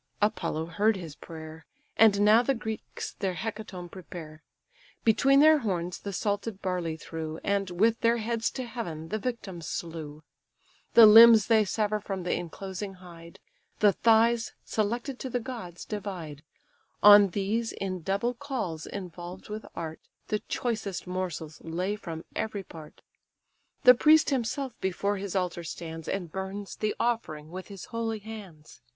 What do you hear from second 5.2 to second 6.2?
their horns the